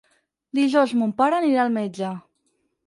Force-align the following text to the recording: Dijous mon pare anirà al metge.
Dijous 0.59 0.95
mon 1.03 1.13
pare 1.21 1.39
anirà 1.43 1.63
al 1.67 1.73
metge. 1.81 2.13